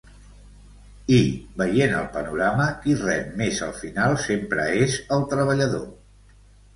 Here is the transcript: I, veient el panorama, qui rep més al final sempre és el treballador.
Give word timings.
I, 1.17 1.17
veient 1.61 1.91
el 1.97 2.07
panorama, 2.15 2.65
qui 2.85 2.95
rep 3.01 3.29
més 3.41 3.59
al 3.65 3.75
final 3.81 4.15
sempre 4.23 4.65
és 4.87 4.97
el 5.19 5.27
treballador. 5.35 5.85